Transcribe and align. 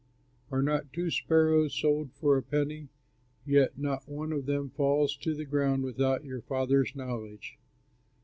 Are 0.49 0.63
not 0.63 0.91
two 0.91 1.11
sparrows 1.11 1.75
sold 1.75 2.11
for 2.13 2.35
a 2.35 2.41
penny? 2.41 2.87
Yet 3.45 3.77
not 3.77 4.09
one 4.09 4.31
of 4.33 4.47
them 4.47 4.71
falls 4.71 5.15
to 5.17 5.35
the 5.35 5.45
ground 5.45 5.83
without 5.83 6.25
your 6.25 6.41
Father's 6.41 6.95
knowledge. 6.95 7.59